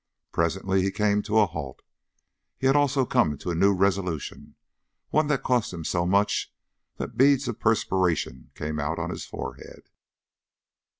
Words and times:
Presently 0.31 0.81
he 0.81 0.89
came 0.89 1.21
to 1.21 1.37
a 1.37 1.45
halt. 1.45 1.83
He 2.57 2.65
had 2.65 2.75
also 2.75 3.05
come 3.05 3.37
to 3.37 3.51
a 3.51 3.55
new 3.55 3.71
resolution, 3.71 4.55
one 5.11 5.27
that 5.27 5.43
cost 5.43 5.71
him 5.71 5.83
so 5.83 6.07
much 6.07 6.51
that 6.97 7.17
beads 7.19 7.47
of 7.47 7.59
perspiration 7.59 8.49
came 8.55 8.79
out 8.79 8.97
on 8.97 9.11
his 9.11 9.27
forehead. 9.27 9.89